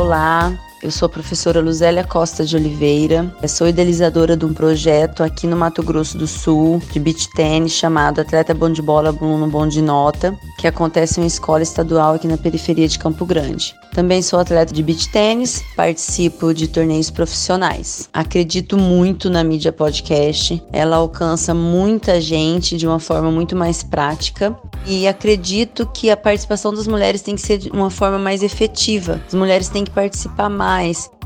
Olá, 0.00 0.50
eu 0.82 0.90
sou 0.90 1.06
a 1.06 1.08
professora 1.08 1.60
Luzélia 1.60 2.04
Costa 2.04 2.44
de 2.44 2.56
Oliveira, 2.56 3.34
sou 3.46 3.68
idealizadora 3.68 4.36
de 4.36 4.44
um 4.44 4.54
projeto 4.54 5.22
aqui 5.22 5.46
no 5.46 5.56
Mato 5.56 5.82
Grosso 5.82 6.16
do 6.16 6.26
Sul 6.26 6.80
de 6.90 6.98
beach 6.98 7.28
tennis 7.34 7.72
chamado 7.72 8.20
Atleta 8.20 8.54
Bom 8.54 8.70
de 8.70 8.80
Bola 8.80 9.12
Bruno 9.12 9.46
Bom 9.46 9.68
de 9.68 9.82
Nota, 9.82 10.36
que 10.58 10.66
acontece 10.66 11.18
em 11.20 11.22
uma 11.22 11.26
escola 11.26 11.62
estadual 11.62 12.14
aqui 12.14 12.26
na 12.26 12.38
periferia 12.38 12.88
de 12.88 12.98
Campo 12.98 13.26
Grande. 13.26 13.74
Também 13.92 14.22
sou 14.22 14.38
atleta 14.38 14.72
de 14.72 14.82
beach 14.82 15.10
tennis, 15.10 15.62
participo 15.76 16.54
de 16.54 16.68
torneios 16.68 17.10
profissionais. 17.10 18.08
Acredito 18.12 18.78
muito 18.78 19.28
na 19.28 19.42
mídia 19.42 19.72
podcast, 19.72 20.62
ela 20.72 20.96
alcança 20.96 21.52
muita 21.52 22.20
gente 22.20 22.76
de 22.76 22.86
uma 22.86 23.00
forma 23.00 23.30
muito 23.30 23.56
mais 23.56 23.82
prática 23.82 24.56
e 24.86 25.06
acredito 25.06 25.86
que 25.92 26.10
a 26.10 26.16
participação 26.16 26.72
das 26.72 26.86
mulheres 26.86 27.20
tem 27.20 27.34
que 27.34 27.42
ser 27.42 27.58
de 27.58 27.70
uma 27.70 27.90
forma 27.90 28.18
mais 28.18 28.42
efetiva. 28.42 29.20
As 29.26 29.34
mulheres 29.34 29.68
têm 29.68 29.84
que 29.84 29.90
participar 29.90 30.48
mais, 30.48 30.69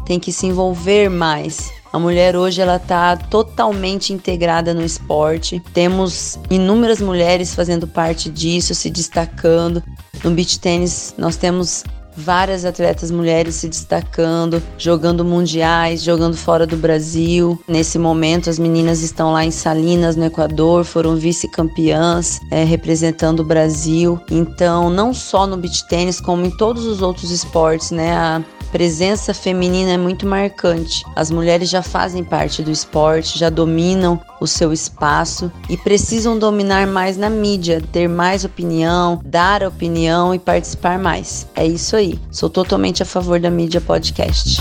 têm 0.04 0.18
que 0.18 0.32
se 0.32 0.46
envolver 0.46 1.08
mais. 1.08 1.72
A 1.92 1.98
mulher 1.98 2.34
hoje 2.34 2.60
ela 2.60 2.76
está 2.76 3.16
totalmente 3.16 4.12
integrada 4.12 4.74
no 4.74 4.84
esporte. 4.84 5.62
Temos 5.72 6.38
inúmeras 6.50 7.00
mulheres 7.00 7.54
fazendo 7.54 7.86
parte 7.86 8.28
disso, 8.28 8.74
se 8.74 8.90
destacando. 8.90 9.82
No 10.24 10.32
beach 10.32 10.58
tênis 10.58 11.14
nós 11.16 11.36
temos 11.36 11.84
várias 12.16 12.64
atletas 12.64 13.10
mulheres 13.10 13.56
se 13.56 13.68
destacando, 13.68 14.62
jogando 14.78 15.24
mundiais, 15.24 16.02
jogando 16.02 16.36
fora 16.36 16.66
do 16.66 16.76
Brasil. 16.76 17.60
Nesse 17.68 17.98
momento, 17.98 18.48
as 18.48 18.58
meninas 18.58 19.02
estão 19.02 19.32
lá 19.32 19.44
em 19.44 19.50
Salinas, 19.50 20.16
no 20.16 20.24
Equador, 20.24 20.84
foram 20.84 21.16
vice-campeãs, 21.16 22.40
é, 22.50 22.64
representando 22.64 23.40
o 23.40 23.44
Brasil. 23.44 24.20
Então, 24.30 24.90
não 24.90 25.12
só 25.12 25.46
no 25.46 25.56
beach 25.56 25.86
tênis, 25.88 26.20
como 26.20 26.46
em 26.46 26.50
todos 26.50 26.84
os 26.84 27.02
outros 27.02 27.30
esportes, 27.30 27.90
né? 27.90 28.16
A, 28.16 28.42
presença 28.74 29.32
feminina 29.32 29.92
é 29.92 29.96
muito 29.96 30.26
marcante. 30.26 31.04
As 31.14 31.30
mulheres 31.30 31.70
já 31.70 31.80
fazem 31.80 32.24
parte 32.24 32.60
do 32.60 32.72
esporte, 32.72 33.38
já 33.38 33.48
dominam 33.48 34.20
o 34.40 34.48
seu 34.48 34.72
espaço 34.72 35.52
e 35.70 35.76
precisam 35.76 36.36
dominar 36.36 36.84
mais 36.84 37.16
na 37.16 37.30
mídia, 37.30 37.80
ter 37.92 38.08
mais 38.08 38.44
opinião, 38.44 39.20
dar 39.24 39.62
opinião 39.62 40.34
e 40.34 40.40
participar 40.40 40.98
mais. 40.98 41.46
É 41.54 41.64
isso 41.64 41.94
aí. 41.94 42.18
Sou 42.32 42.50
totalmente 42.50 43.00
a 43.00 43.06
favor 43.06 43.38
da 43.38 43.48
mídia 43.48 43.80
podcast. 43.80 44.60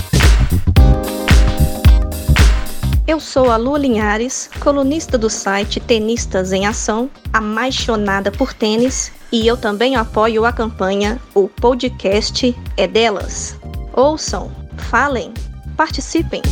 Eu 3.04 3.18
sou 3.18 3.50
a 3.50 3.56
Lu 3.56 3.76
Linhares, 3.76 4.48
colunista 4.60 5.18
do 5.18 5.28
site 5.28 5.80
Tenistas 5.80 6.52
em 6.52 6.66
Ação, 6.66 7.10
apaixonada 7.32 8.30
por 8.30 8.54
tênis, 8.54 9.10
e 9.32 9.44
eu 9.44 9.56
também 9.56 9.96
apoio 9.96 10.44
a 10.44 10.52
campanha 10.52 11.20
O 11.34 11.48
Podcast 11.48 12.56
é 12.76 12.86
Delas. 12.86 13.63
Ouçam, 13.96 14.50
falem, 14.76 15.32
participem. 15.76 16.42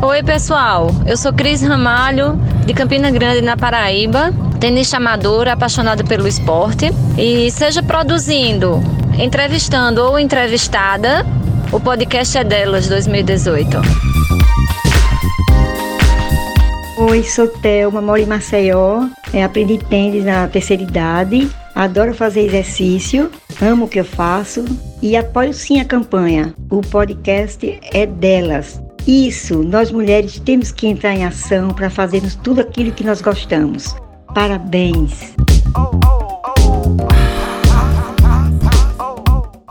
Oi, 0.00 0.22
pessoal. 0.22 0.90
Eu 1.04 1.16
sou 1.16 1.32
Cris 1.32 1.60
Ramalho, 1.60 2.38
de 2.64 2.72
Campina 2.72 3.10
Grande, 3.10 3.42
na 3.42 3.56
Paraíba, 3.56 4.32
tenista 4.60 4.98
amadora, 4.98 5.54
apaixonada 5.54 6.04
pelo 6.04 6.28
esporte. 6.28 6.92
E 7.18 7.50
seja 7.50 7.82
produzindo, 7.82 8.80
entrevistando 9.18 10.00
ou 10.04 10.20
entrevistada, 10.20 11.26
o 11.72 11.80
podcast 11.80 12.38
é 12.38 12.44
delas 12.44 12.86
2018. 12.86 13.76
Oi, 16.98 17.24
sou 17.24 17.48
Thelma, 17.48 18.00
moro 18.00 18.20
em 18.20 18.26
Maceió, 18.26 19.08
é, 19.32 19.42
aprendi 19.42 19.78
tênis 19.78 20.24
na 20.24 20.46
terceira 20.46 20.84
idade, 20.84 21.50
adoro 21.74 22.14
fazer 22.14 22.42
exercício, 22.46 23.32
amo 23.60 23.86
o 23.86 23.88
que 23.88 24.00
eu 24.00 24.04
faço 24.04 24.64
e 25.02 25.16
apoio 25.16 25.52
sim 25.52 25.80
a 25.80 25.84
campanha. 25.84 26.54
O 26.70 26.80
podcast 26.80 27.78
é 27.82 28.06
delas. 28.06 28.80
Isso, 29.06 29.62
nós 29.62 29.90
mulheres 29.90 30.40
temos 30.40 30.72
que 30.72 30.86
entrar 30.86 31.14
em 31.14 31.24
ação 31.24 31.70
para 31.70 31.88
fazermos 31.88 32.34
tudo 32.34 32.60
aquilo 32.60 32.92
que 32.92 33.04
nós 33.04 33.20
gostamos. 33.20 33.94
Parabéns! 34.34 35.34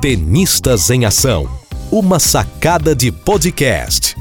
Tenistas 0.01 0.89
em 0.89 1.05
Ação 1.05 1.49
uma 1.91 2.19
sacada 2.19 2.95
de 2.95 3.11
podcast. 3.11 4.15